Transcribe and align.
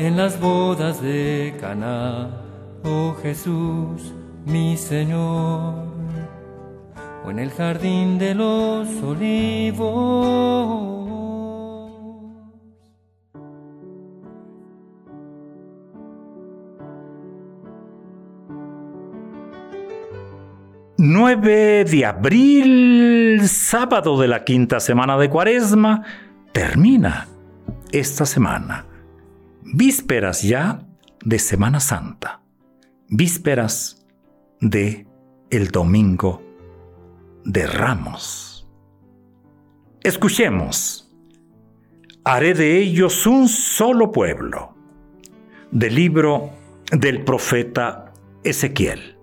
en 0.00 0.16
las 0.16 0.40
bodas 0.40 1.02
de 1.02 1.54
Caná, 1.60 2.30
oh 2.84 3.14
Jesús, 3.22 4.14
mi 4.46 4.78
Señor, 4.78 5.74
o 7.22 7.30
en 7.30 7.38
el 7.38 7.50
jardín 7.50 8.18
de 8.18 8.34
los 8.34 8.88
olivos. 9.02 10.88
...9 21.02 21.84
de 21.84 22.04
abril, 22.04 23.48
sábado 23.48 24.20
de 24.20 24.28
la 24.28 24.44
quinta 24.44 24.80
semana 24.80 25.16
de 25.16 25.30
Cuaresma, 25.30 26.02
termina 26.52 27.26
esta 27.90 28.26
semana. 28.26 28.89
Vísperas 29.72 30.42
ya 30.42 30.84
de 31.24 31.38
Semana 31.38 31.78
Santa. 31.78 32.42
Vísperas 33.08 34.04
de 34.60 35.06
el 35.48 35.68
domingo 35.68 36.42
de 37.44 37.68
Ramos. 37.68 38.68
Escuchemos. 40.02 41.08
Haré 42.24 42.54
de 42.54 42.78
ellos 42.78 43.28
un 43.28 43.46
solo 43.46 44.10
pueblo. 44.10 44.74
Del 45.70 45.94
libro 45.94 46.50
del 46.90 47.22
profeta 47.22 48.12
Ezequiel. 48.42 49.18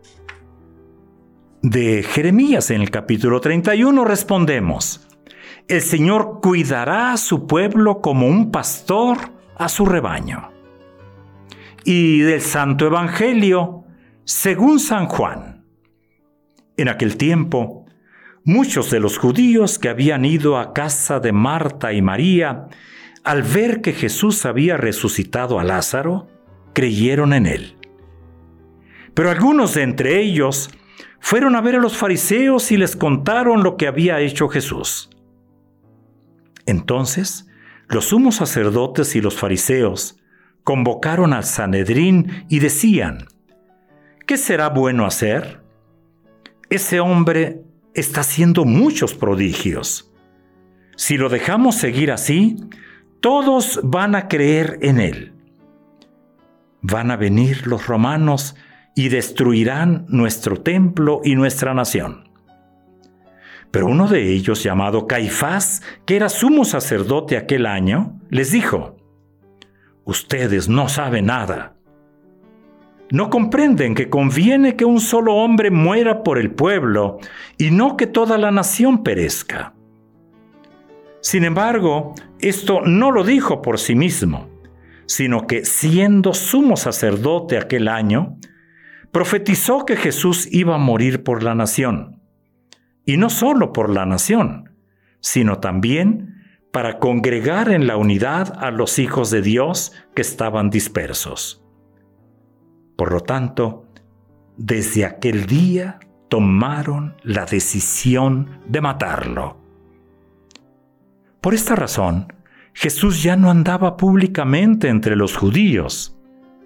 De 1.62 2.04
Jeremías 2.04 2.72
en 2.72 2.82
el 2.82 2.90
capítulo 2.90 3.42
31 3.42 4.06
respondemos, 4.06 5.10
el 5.68 5.82
Señor 5.82 6.40
cuidará 6.42 7.12
a 7.12 7.18
su 7.18 7.48
pueblo 7.48 8.00
como 8.00 8.28
un 8.28 8.50
pastor 8.50 9.37
a 9.58 9.70
su 9.70 9.86
rebaño. 9.86 10.52
Y 11.84 12.20
del 12.20 12.42
Santo 12.42 12.86
Evangelio, 12.86 13.84
según 14.24 14.80
San 14.80 15.08
Juan. 15.08 15.66
En 16.76 16.90
aquel 16.90 17.18
tiempo, 17.18 17.86
muchos 18.44 18.92
de 18.92 19.00
los 19.00 19.18
judíos 19.18 19.80
que 19.80 19.90
habían 19.90 20.26
ido 20.26 20.58
a 20.58 20.74
casa 20.74 21.20
de 21.20 21.32
Marta 21.32 21.94
y 21.94 22.02
María, 22.02 22.68
al 23.24 23.44
ver 23.44 23.82
que 23.82 23.94
Jesús 23.94 24.46
había 24.46 24.78
resucitado 24.78 25.60
a 25.60 25.64
Lázaro, 25.64 26.28
creyeron 26.74 27.34
en 27.34 27.46
él. 27.46 27.78
Pero 29.14 29.32
algunos 29.32 29.74
de 29.74 29.84
entre 29.84 30.22
ellos 30.22 30.70
fueron 31.20 31.56
a 31.56 31.62
ver 31.62 31.76
a 31.76 31.80
los 31.80 31.98
fariseos 31.98 32.72
y 32.72 32.78
les 32.78 32.96
contaron 32.96 33.64
lo 33.64 33.76
que 33.76 33.88
había 33.88 34.20
hecho 34.20 34.48
Jesús. 34.48 35.10
Entonces, 36.66 37.48
los 37.90 38.06
sumos 38.06 38.36
sacerdotes 38.36 39.16
y 39.16 39.22
los 39.22 39.36
fariseos 39.36 40.20
convocaron 40.64 41.34
al 41.34 41.46
Sanedrín 41.46 42.46
y 42.50 42.60
decían, 42.60 43.28
¿qué 44.26 44.38
será 44.38 44.70
bueno 44.70 45.06
hacer? 45.06 45.62
Ese 46.70 47.00
hombre 47.00 47.62
está 47.94 48.22
haciendo 48.22 48.66
muchos 48.66 49.14
prodigios. 49.14 50.12
Si 50.98 51.18
lo 51.18 51.30
dejamos 51.30 51.76
seguir 51.76 52.12
así, 52.12 52.58
todos 53.22 53.80
van 53.84 54.16
a 54.16 54.28
creer 54.28 54.78
en 54.82 55.00
él. 55.00 55.34
Van 56.82 57.12
a 57.12 57.16
venir 57.16 57.66
los 57.68 57.88
romanos 57.88 58.56
y 58.96 59.10
destruirán 59.10 60.06
nuestro 60.10 60.62
templo 60.62 61.22
y 61.24 61.36
nuestra 61.36 61.74
nación. 61.74 62.27
Pero 63.72 63.88
uno 63.88 64.08
de 64.08 64.32
ellos, 64.32 64.64
llamado 64.64 65.08
Caifás, 65.08 65.82
que 66.06 66.16
era 66.16 66.30
sumo 66.30 66.66
sacerdote 66.66 67.38
aquel 67.38 67.66
año, 67.66 68.20
les 68.30 68.52
dijo, 68.52 68.98
Ustedes 70.06 70.70
no 70.70 70.88
saben 70.88 71.26
nada. 71.26 71.76
No 73.12 73.30
comprenden 73.30 73.94
que 73.94 74.10
conviene 74.10 74.76
que 74.76 74.86
un 74.86 75.02
solo 75.02 75.36
hombre 75.36 75.70
muera 75.70 76.24
por 76.24 76.38
el 76.38 76.52
pueblo 76.52 77.20
y 77.58 77.72
no 77.72 77.98
que 77.98 78.08
toda 78.08 78.38
la 78.38 78.52
nación 78.52 79.04
perezca. 79.04 79.74
Sin 81.22 81.44
embargo, 81.44 82.16
esto 82.40 82.82
no 82.86 83.12
lo 83.12 83.26
dijo 83.26 83.62
por 83.62 83.80
sí 83.80 83.96
mismo, 83.96 84.48
sino 85.08 85.46
que 85.46 85.66
siendo 85.66 86.34
sumo 86.34 86.78
sacerdote 86.78 87.58
aquel 87.58 87.90
año, 87.90 88.38
profetizó 89.12 89.86
que 89.86 89.98
Jesús 89.98 90.48
iba 90.52 90.76
a 90.76 90.80
morir 90.80 91.24
por 91.24 91.44
la 91.44 91.54
nación. 91.54 92.17
Y 93.08 93.16
no 93.18 93.30
solo 93.30 93.72
por 93.72 93.90
la 93.90 94.06
nación, 94.06 94.76
sino 95.22 95.60
también 95.60 96.44
para 96.72 97.00
congregar 97.00 97.72
en 97.72 97.88
la 97.88 97.96
unidad 97.96 98.54
a 98.60 98.70
los 98.70 99.00
hijos 99.00 99.32
de 99.32 99.42
Dios 99.42 99.94
que 100.14 100.22
estaban 100.22 100.70
dispersos. 100.70 101.64
Por 102.98 103.14
lo 103.14 103.22
tanto, 103.22 103.86
desde 104.58 105.06
aquel 105.06 105.46
día 105.46 106.00
tomaron 106.28 107.16
la 107.24 107.46
decisión 107.46 108.60
de 108.68 108.82
matarlo. 108.82 109.58
Por 111.40 111.54
esta 111.54 111.76
razón, 111.76 112.34
Jesús 112.74 113.24
ya 113.24 113.38
no 113.38 113.50
andaba 113.50 113.96
públicamente 113.96 114.90
entre 114.90 115.16
los 115.16 115.38
judíos, 115.38 116.18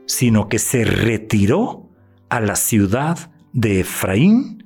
sino 0.08 0.50
que 0.50 0.58
se 0.58 0.86
retiró 0.86 1.88
a 2.30 2.40
la 2.40 2.56
ciudad 2.56 3.32
de 3.54 3.82
Efraín, 3.82 4.61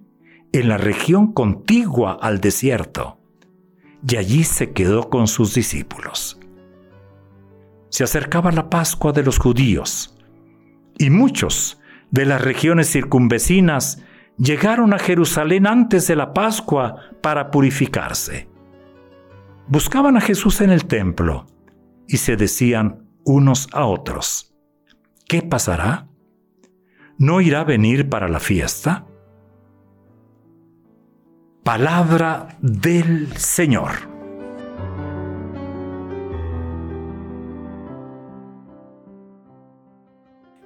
en 0.60 0.70
la 0.70 0.78
región 0.78 1.34
contigua 1.34 2.18
al 2.22 2.40
desierto, 2.40 3.20
y 4.08 4.18
allí 4.18 4.44
se 4.44 4.72
quedó 4.72 5.10
con 5.10 5.28
sus 5.28 5.54
discípulos. 5.54 6.40
Se 7.90 8.04
acercaba 8.04 8.52
la 8.52 8.70
Pascua 8.70 9.12
de 9.12 9.24
los 9.24 9.38
judíos, 9.38 10.18
y 10.98 11.10
muchos 11.10 11.80
de 12.12 12.26
las 12.26 12.42
regiones 12.42 12.92
circunvecinas 12.92 14.02
llegaron 14.38 14.94
a 14.94 15.00
Jerusalén 15.00 15.68
antes 15.68 16.08
de 16.08 16.16
la 16.16 16.34
Pascua 16.34 17.02
para 17.22 17.52
purificarse. 17.52 18.48
Buscaban 19.68 20.18
a 20.18 20.22
Jesús 20.22 20.62
en 20.62 20.70
el 20.70 20.86
templo 20.86 21.48
y 22.08 22.18
se 22.18 22.36
decían 22.36 23.10
unos 23.24 23.68
a 23.74 23.86
otros, 23.86 24.54
¿qué 25.28 25.42
pasará? 25.42 26.08
¿no 27.18 27.42
irá 27.42 27.62
a 27.62 27.64
venir 27.64 28.10
para 28.10 28.28
la 28.28 28.40
fiesta? 28.40 29.06
Palabra 31.66 32.60
del 32.62 33.36
Señor. 33.38 33.90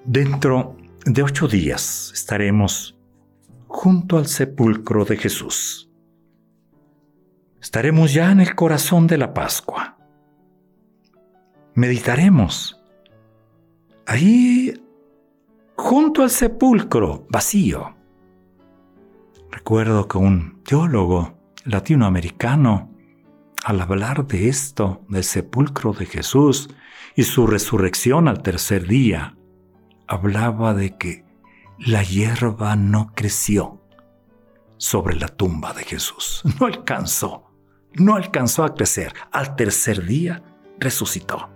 Dentro 0.03 0.75
de 1.05 1.23
ocho 1.23 1.47
días 1.47 2.11
estaremos 2.13 2.99
junto 3.67 4.17
al 4.17 4.27
sepulcro 4.27 5.05
de 5.05 5.15
Jesús. 5.15 5.89
Estaremos 7.61 8.13
ya 8.13 8.29
en 8.33 8.41
el 8.41 8.53
corazón 8.53 9.07
de 9.07 9.19
la 9.19 9.33
Pascua. 9.33 9.97
Meditaremos. 11.75 12.77
Ahí 14.06 14.74
junto 15.77 16.24
al 16.24 16.29
sepulcro 16.29 17.25
vacío. 17.29 17.99
Recuerdo 19.51 20.07
que 20.07 20.18
un 20.18 20.62
teólogo 20.63 21.38
latinoamericano, 21.66 22.92
al 23.63 23.81
hablar 23.81 24.28
de 24.28 24.48
esto, 24.48 25.06
del 25.10 25.24
sepulcro 25.24 25.94
de 25.94 26.06
Jesús 26.06 26.69
y 27.16 27.24
su 27.24 27.48
resurrección 27.48 28.28
al 28.28 28.42
tercer 28.42 28.88
día, 28.88 29.38
hablaba 30.07 30.74
de 30.74 30.98
que 30.98 31.25
la 31.78 32.04
hierba 32.04 32.75
no 32.75 33.12
creció 33.16 33.81
sobre 34.78 35.16
la 35.16 35.28
tumba 35.28 35.74
de 35.74 35.84
Jesús. 35.84 36.44
No 36.60 36.66
alcanzó, 36.66 37.51
no 37.94 38.16
alcanzó 38.16 38.63
a 38.63 38.74
crecer. 38.74 39.13
Al 39.31 39.56
tercer 39.56 40.06
día 40.06 40.44
resucitó. 40.80 41.50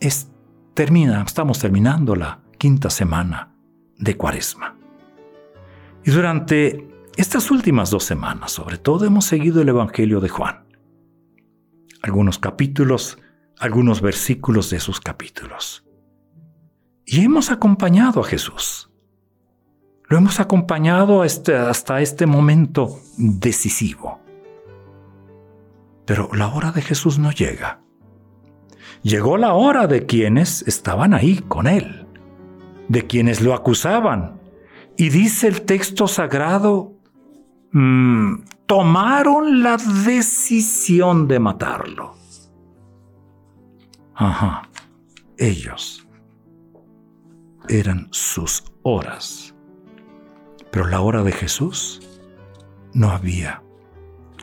Es 0.00 0.28
termina, 0.74 1.22
estamos 1.22 1.58
terminando 1.58 2.16
la 2.16 2.40
quinta 2.58 2.90
semana 2.90 3.54
de 3.98 4.16
Cuaresma. 4.16 4.81
Y 6.04 6.10
durante 6.10 6.88
estas 7.16 7.50
últimas 7.50 7.90
dos 7.90 8.04
semanas, 8.04 8.52
sobre 8.52 8.78
todo, 8.78 9.04
hemos 9.04 9.24
seguido 9.24 9.62
el 9.62 9.68
Evangelio 9.68 10.20
de 10.20 10.28
Juan. 10.28 10.64
Algunos 12.02 12.38
capítulos, 12.38 13.18
algunos 13.58 14.00
versículos 14.00 14.70
de 14.70 14.80
sus 14.80 15.00
capítulos. 15.00 15.84
Y 17.04 17.24
hemos 17.24 17.50
acompañado 17.50 18.20
a 18.20 18.24
Jesús. 18.24 18.90
Lo 20.08 20.18
hemos 20.18 20.40
acompañado 20.40 21.24
este, 21.24 21.56
hasta 21.56 22.00
este 22.00 22.26
momento 22.26 22.98
decisivo. 23.16 24.20
Pero 26.04 26.28
la 26.34 26.48
hora 26.48 26.72
de 26.72 26.82
Jesús 26.82 27.18
no 27.18 27.30
llega. 27.30 27.80
Llegó 29.02 29.36
la 29.36 29.54
hora 29.54 29.86
de 29.86 30.06
quienes 30.06 30.62
estaban 30.62 31.14
ahí 31.14 31.38
con 31.38 31.66
él, 31.66 32.06
de 32.88 33.06
quienes 33.06 33.40
lo 33.40 33.54
acusaban. 33.54 34.41
Y 34.96 35.08
dice 35.08 35.48
el 35.48 35.62
texto 35.62 36.06
sagrado, 36.06 36.92
mm, 37.72 38.42
tomaron 38.66 39.62
la 39.62 39.76
decisión 39.76 41.28
de 41.28 41.38
matarlo. 41.38 42.14
Ajá, 44.14 44.68
ellos 45.38 46.06
eran 47.68 48.08
sus 48.10 48.64
horas. 48.82 49.54
Pero 50.70 50.86
la 50.86 51.00
hora 51.00 51.22
de 51.22 51.32
Jesús 51.32 52.00
no 52.94 53.10
había 53.10 53.62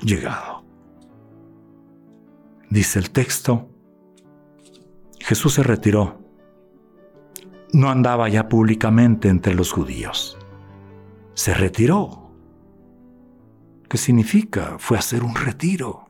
llegado. 0.02 0.64
Dice 2.70 3.00
el 3.00 3.12
texto, 3.12 3.70
Jesús 5.20 5.54
se 5.54 5.64
retiró. 5.64 6.20
No 7.72 7.90
andaba 7.90 8.30
ya 8.30 8.48
públicamente 8.50 9.28
entre 9.28 9.54
los 9.54 9.72
judíos. 9.72 10.39
Se 11.40 11.54
retiró. 11.54 12.34
¿Qué 13.90 13.98
significa? 13.98 14.76
Fue 14.78 14.98
hacer 14.98 15.24
un 15.24 15.36
retiro. 15.36 16.10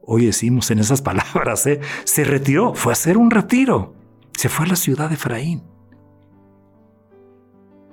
Hoy 0.00 0.24
decimos 0.24 0.70
en 0.70 0.78
esas 0.78 1.02
palabras, 1.10 1.66
¿eh? 1.66 1.78
se 2.04 2.24
retiró, 2.24 2.74
fue 2.74 2.92
a 2.92 2.94
hacer 2.94 3.18
un 3.18 3.30
retiro. 3.30 3.92
Se 4.32 4.48
fue 4.48 4.64
a 4.64 4.70
la 4.70 4.76
ciudad 4.76 5.10
de 5.10 5.16
Efraín 5.16 5.62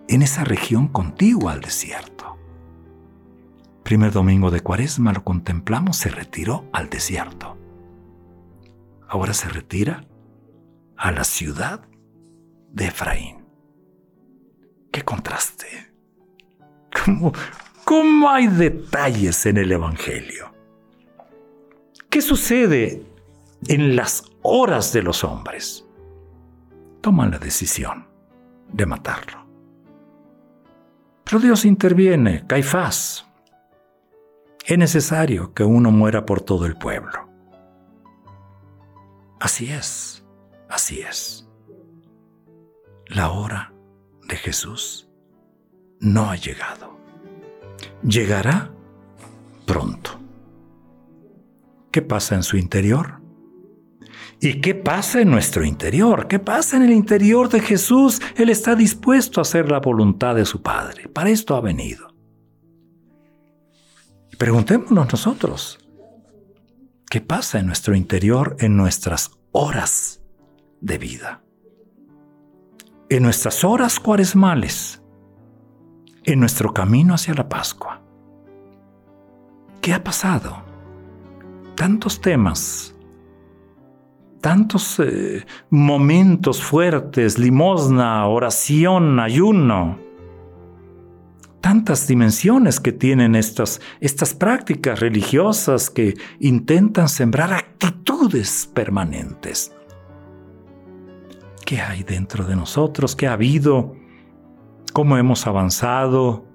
en 0.07 0.21
esa 0.21 0.45
región 0.45 0.87
contigua 0.87 1.51
al 1.51 1.59
desierto. 1.59 2.37
Primer 3.83 4.13
domingo 4.13 4.51
de 4.51 4.61
Cuaresma 4.61 5.11
lo 5.11 5.25
contemplamos, 5.25 5.97
se 5.97 6.11
retiró 6.11 6.63
al 6.71 6.89
desierto. 6.89 7.57
Ahora 9.09 9.33
se 9.33 9.49
retira 9.49 10.07
a 10.95 11.11
la 11.11 11.25
ciudad 11.25 11.89
de 12.71 12.85
Efraín. 12.85 13.43
¡Qué 14.93 15.01
contraste! 15.01 15.50
¿Cómo, 17.85 18.29
hay 18.29 18.47
detalles 18.47 19.45
en 19.45 19.57
el 19.57 19.71
Evangelio? 19.71 20.53
¿Qué 22.09 22.21
sucede 22.21 23.03
en 23.67 23.95
las 23.95 24.23
horas 24.41 24.93
de 24.93 25.01
los 25.01 25.23
hombres? 25.23 25.85
Toman 27.01 27.31
la 27.31 27.39
decisión 27.39 28.07
de 28.71 28.85
matarlo. 28.85 29.45
Pero 31.23 31.39
Dios 31.39 31.65
interviene, 31.65 32.45
Caifás. 32.45 33.27
Es 34.65 34.77
necesario 34.77 35.53
que 35.53 35.63
uno 35.63 35.91
muera 35.91 36.25
por 36.25 36.41
todo 36.41 36.65
el 36.65 36.77
pueblo. 36.77 37.27
Así 39.39 39.71
es, 39.71 40.23
así 40.69 41.01
es. 41.01 41.49
La 43.07 43.31
hora 43.31 43.73
de 44.27 44.35
Jesús 44.37 45.10
no 46.01 46.29
ha 46.29 46.35
llegado. 46.35 46.97
Llegará 48.03 48.71
pronto. 49.65 50.19
¿Qué 51.91 52.01
pasa 52.01 52.35
en 52.35 52.43
su 52.43 52.57
interior? 52.57 53.21
¿Y 54.39 54.59
qué 54.59 54.73
pasa 54.73 55.21
en 55.21 55.29
nuestro 55.29 55.63
interior? 55.63 56.27
¿Qué 56.27 56.39
pasa 56.39 56.77
en 56.77 56.83
el 56.83 56.91
interior 56.91 57.47
de 57.47 57.59
Jesús? 57.59 58.19
Él 58.35 58.49
está 58.49 58.75
dispuesto 58.75 59.39
a 59.39 59.43
hacer 59.43 59.69
la 59.69 59.79
voluntad 59.79 60.35
de 60.35 60.45
su 60.45 60.61
Padre. 60.61 61.07
Para 61.07 61.29
esto 61.29 61.55
ha 61.55 61.61
venido. 61.61 62.07
Preguntémonos 64.39 65.11
nosotros, 65.11 65.77
¿qué 67.07 67.21
pasa 67.21 67.59
en 67.59 67.67
nuestro 67.67 67.95
interior 67.95 68.55
en 68.59 68.75
nuestras 68.75 69.31
horas 69.51 70.23
de 70.79 70.97
vida? 70.97 71.43
En 73.09 73.21
nuestras 73.21 73.63
horas 73.63 73.99
cuaresmales, 73.99 75.00
en 76.23 76.39
nuestro 76.39 76.73
camino 76.73 77.13
hacia 77.13 77.33
la 77.33 77.49
Pascua. 77.49 78.01
¿Qué 79.81 79.93
ha 79.93 80.03
pasado? 80.03 80.61
Tantos 81.75 82.21
temas 82.21 82.91
tantos 84.41 84.99
eh, 84.99 85.45
momentos 85.69 86.61
fuertes, 86.61 87.37
limosna, 87.37 88.25
oración, 88.27 89.19
ayuno, 89.19 89.99
tantas 91.61 92.07
dimensiones 92.07 92.79
que 92.79 92.91
tienen 92.91 93.35
estas, 93.35 93.79
estas 94.01 94.33
prácticas 94.33 94.99
religiosas 94.99 95.89
que 95.89 96.15
intentan 96.39 97.07
sembrar 97.07 97.53
actitudes 97.53 98.69
permanentes. 98.73 99.71
¿Qué 101.63 101.79
hay 101.79 102.03
dentro 102.03 102.43
de 102.43 102.55
nosotros? 102.55 103.15
¿Qué 103.15 103.27
ha 103.27 103.33
habido? 103.33 103.95
¿Cómo 104.93 105.17
hemos 105.17 105.47
avanzado? 105.47 106.45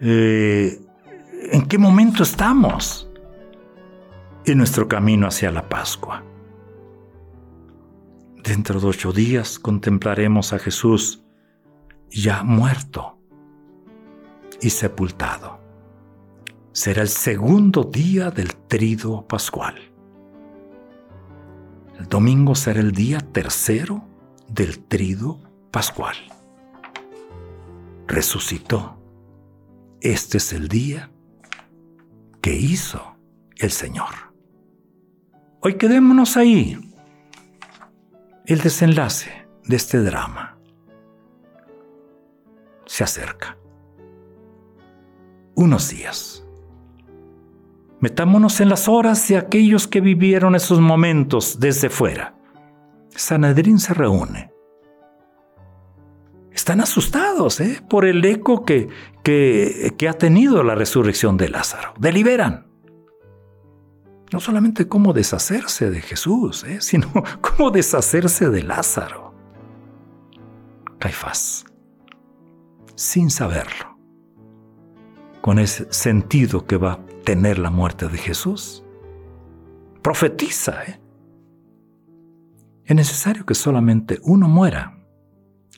Eh, 0.00 0.80
¿En 1.52 1.66
qué 1.66 1.78
momento 1.78 2.22
estamos? 2.22 3.08
en 4.44 4.58
nuestro 4.58 4.88
camino 4.88 5.26
hacia 5.26 5.50
la 5.50 5.68
Pascua. 5.68 6.24
Dentro 8.42 8.80
de 8.80 8.86
ocho 8.88 9.12
días 9.12 9.58
contemplaremos 9.58 10.52
a 10.52 10.58
Jesús 10.58 11.22
ya 12.10 12.42
muerto 12.42 13.18
y 14.60 14.70
sepultado. 14.70 15.60
Será 16.72 17.02
el 17.02 17.08
segundo 17.08 17.84
día 17.84 18.30
del 18.30 18.54
trido 18.66 19.26
pascual. 19.26 19.76
El 21.98 22.08
domingo 22.08 22.54
será 22.54 22.80
el 22.80 22.92
día 22.92 23.20
tercero 23.20 24.02
del 24.48 24.84
trido 24.84 25.38
pascual. 25.70 26.16
Resucitó. 28.06 28.98
Este 30.00 30.38
es 30.38 30.52
el 30.52 30.68
día 30.68 31.10
que 32.40 32.54
hizo 32.54 33.16
el 33.56 33.70
Señor. 33.70 34.34
Hoy 35.60 35.74
quedémonos 35.74 36.36
ahí. 36.36 36.78
El 38.46 38.60
desenlace 38.60 39.46
de 39.64 39.76
este 39.76 40.02
drama 40.02 40.58
se 42.86 43.04
acerca. 43.04 43.56
Unos 45.54 45.88
días. 45.90 46.44
Metámonos 48.00 48.60
en 48.60 48.68
las 48.68 48.88
horas 48.88 49.28
de 49.28 49.36
aquellos 49.36 49.86
que 49.86 50.00
vivieron 50.00 50.56
esos 50.56 50.80
momentos 50.80 51.60
desde 51.60 51.88
fuera. 51.88 52.34
Sanedrín 53.10 53.78
se 53.78 53.94
reúne. 53.94 54.51
Están 56.54 56.80
asustados 56.80 57.60
¿eh? 57.60 57.82
por 57.88 58.04
el 58.04 58.24
eco 58.24 58.64
que, 58.64 58.88
que, 59.22 60.08
ha 60.08 60.12
tenido 60.12 60.62
la 60.62 60.74
resurrección 60.74 61.36
de 61.36 61.48
Lázaro. 61.48 61.94
Deliberan 61.98 62.66
no 64.32 64.40
solamente 64.40 64.88
cómo 64.88 65.12
deshacerse 65.12 65.90
de 65.90 66.00
Jesús, 66.00 66.64
¿eh? 66.64 66.78
sino 66.80 67.10
cómo 67.40 67.70
deshacerse 67.70 68.50
de 68.50 68.62
Lázaro. 68.62 69.34
Caifás, 70.98 71.64
sin 72.94 73.30
saberlo, 73.30 73.98
con 75.40 75.58
ese 75.58 75.92
sentido 75.92 76.64
que 76.66 76.76
va 76.76 76.92
a 76.92 77.06
tener 77.24 77.58
la 77.58 77.70
muerte 77.70 78.08
de 78.08 78.18
Jesús, 78.18 78.84
profetiza. 80.00 80.84
¿eh? 80.84 81.00
Es 82.84 82.94
necesario 82.94 83.44
que 83.44 83.54
solamente 83.54 84.20
uno 84.22 84.48
muera 84.48 85.01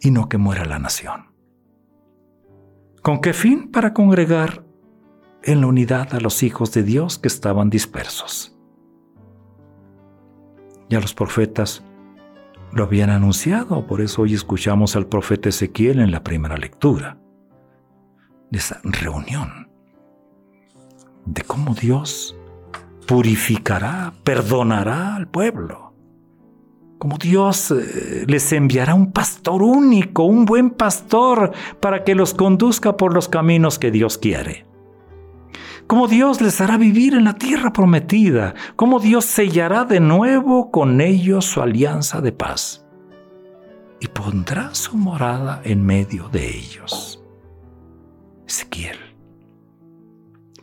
y 0.00 0.10
no 0.10 0.28
que 0.28 0.38
muera 0.38 0.64
la 0.64 0.78
nación. 0.78 1.34
¿Con 3.02 3.20
qué 3.20 3.32
fin? 3.32 3.70
Para 3.70 3.92
congregar 3.92 4.64
en 5.42 5.60
la 5.60 5.66
unidad 5.66 6.14
a 6.14 6.20
los 6.20 6.42
hijos 6.42 6.72
de 6.72 6.82
Dios 6.82 7.18
que 7.18 7.28
estaban 7.28 7.68
dispersos. 7.70 8.56
Ya 10.88 11.00
los 11.00 11.14
profetas 11.14 11.84
lo 12.72 12.84
habían 12.84 13.10
anunciado, 13.10 13.86
por 13.86 14.00
eso 14.00 14.22
hoy 14.22 14.34
escuchamos 14.34 14.96
al 14.96 15.06
profeta 15.06 15.48
Ezequiel 15.48 16.00
en 16.00 16.10
la 16.10 16.22
primera 16.22 16.56
lectura 16.56 17.18
de 18.50 18.58
esa 18.58 18.80
reunión, 18.82 19.70
de 21.26 21.42
cómo 21.42 21.74
Dios 21.74 22.36
purificará, 23.06 24.14
perdonará 24.24 25.14
al 25.16 25.28
pueblo, 25.28 25.83
cómo 27.04 27.18
Dios 27.18 27.70
eh, 27.70 28.24
les 28.26 28.50
enviará 28.54 28.94
un 28.94 29.12
pastor 29.12 29.62
único, 29.62 30.22
un 30.22 30.46
buen 30.46 30.70
pastor, 30.70 31.52
para 31.78 32.02
que 32.02 32.14
los 32.14 32.32
conduzca 32.32 32.96
por 32.96 33.12
los 33.12 33.28
caminos 33.28 33.78
que 33.78 33.90
Dios 33.90 34.16
quiere 34.16 34.64
cómo 35.86 36.08
Dios 36.08 36.40
les 36.40 36.62
hará 36.62 36.78
vivir 36.78 37.12
en 37.12 37.24
la 37.24 37.34
tierra 37.34 37.74
prometida, 37.74 38.54
cómo 38.74 39.00
Dios 39.00 39.26
sellará 39.26 39.84
de 39.84 40.00
nuevo 40.00 40.70
con 40.70 41.02
ellos 41.02 41.44
su 41.44 41.60
alianza 41.60 42.22
de 42.22 42.32
paz. 42.32 42.86
y 44.00 44.08
pondrá 44.08 44.74
su 44.74 44.96
morada 44.96 45.60
en 45.62 45.84
medio 45.84 46.30
de 46.30 46.56
ellos. 46.56 47.22
Ezequiel. 48.46 48.96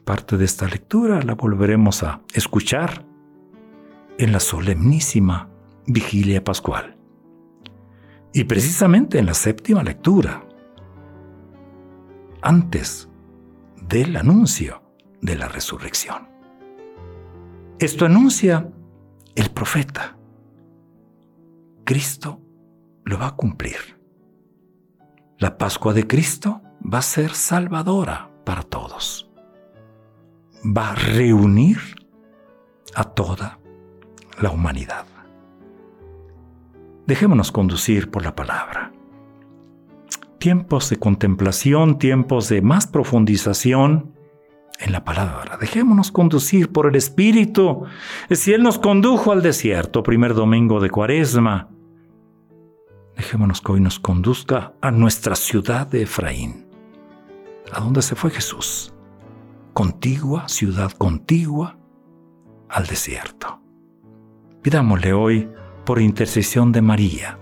Parte 0.03 0.37
de 0.37 0.45
esta 0.45 0.67
lectura 0.67 1.21
la 1.21 1.35
volveremos 1.35 2.01
a 2.01 2.21
escuchar 2.33 3.05
en 4.17 4.31
la 4.31 4.39
solemnísima 4.39 5.50
vigilia 5.93 6.43
pascual. 6.43 6.97
Y 8.33 8.45
precisamente 8.45 9.19
en 9.19 9.25
la 9.25 9.33
séptima 9.33 9.83
lectura, 9.83 10.43
antes 12.41 13.09
del 13.87 14.15
anuncio 14.15 14.81
de 15.21 15.35
la 15.35 15.47
resurrección. 15.47 16.29
Esto 17.79 18.05
anuncia 18.05 18.71
el 19.35 19.49
profeta. 19.51 20.17
Cristo 21.83 22.39
lo 23.03 23.17
va 23.17 23.27
a 23.27 23.35
cumplir. 23.35 23.99
La 25.39 25.57
Pascua 25.57 25.93
de 25.93 26.05
Cristo 26.05 26.61
va 26.81 26.99
a 26.99 27.01
ser 27.01 27.31
salvadora 27.31 28.29
para 28.45 28.61
todos. 28.63 29.29
Va 30.65 30.91
a 30.91 30.95
reunir 30.95 31.79
a 32.95 33.03
toda 33.03 33.59
la 34.39 34.51
humanidad. 34.51 35.05
Dejémonos 37.11 37.51
conducir 37.51 38.09
por 38.09 38.23
la 38.23 38.37
palabra. 38.37 38.93
Tiempos 40.39 40.89
de 40.89 40.95
contemplación, 40.95 41.99
tiempos 41.99 42.47
de 42.47 42.61
más 42.61 42.87
profundización 42.87 44.13
en 44.79 44.93
la 44.93 45.03
palabra. 45.03 45.57
Dejémonos 45.57 46.09
conducir 46.09 46.71
por 46.71 46.87
el 46.87 46.95
Espíritu. 46.95 47.83
Si 48.29 48.53
Él 48.53 48.63
nos 48.63 48.79
condujo 48.79 49.33
al 49.33 49.41
desierto, 49.41 50.03
primer 50.03 50.33
domingo 50.33 50.79
de 50.79 50.89
Cuaresma, 50.89 51.67
dejémonos 53.17 53.59
que 53.59 53.73
hoy 53.73 53.81
nos 53.81 53.99
conduzca 53.99 54.71
a 54.79 54.89
nuestra 54.89 55.35
ciudad 55.35 55.87
de 55.87 56.03
Efraín. 56.03 56.65
¿A 57.73 57.81
dónde 57.81 58.03
se 58.03 58.15
fue 58.15 58.31
Jesús? 58.31 58.93
Contigua, 59.73 60.47
ciudad 60.47 60.93
contigua, 60.93 61.77
al 62.69 62.87
desierto. 62.87 63.59
Pidámosle 64.61 65.11
hoy, 65.11 65.49
por 65.91 66.01
intercesión 66.01 66.71
de 66.71 66.81
María, 66.81 67.37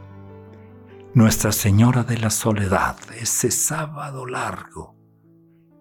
Nuestra 1.13 1.51
Señora 1.51 2.03
de 2.03 2.17
la 2.17 2.31
Soledad, 2.31 2.97
ese 3.15 3.51
sábado 3.51 4.25
largo, 4.25 4.95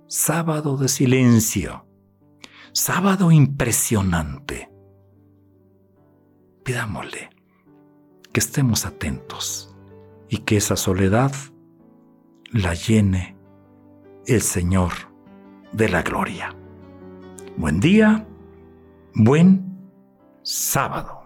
sábado 0.07 0.77
de 0.77 0.89
silencio, 0.89 1.87
sábado 2.73 3.33
impresionante. 3.33 4.71
Pidámosle 6.63 7.31
que 8.35 8.41
estemos 8.41 8.85
atentos 8.85 9.75
y 10.29 10.37
que 10.37 10.59
esa 10.59 10.77
soledad 10.77 11.33
la 12.53 12.75
llene 12.75 13.35
el 14.27 14.43
Señor 14.43 14.93
de 15.73 15.89
la 15.89 16.03
gloria. 16.03 16.55
Buen 17.57 17.81
día, 17.81 18.29
buen 19.15 19.75
sábado. 20.43 21.18